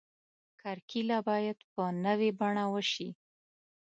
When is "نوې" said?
2.05-2.29